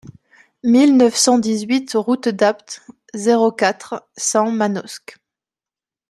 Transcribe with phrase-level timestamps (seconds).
[0.63, 2.81] mille neuf cent dix-huit route d'Apt,
[3.13, 5.19] zéro quatre, cent Manosque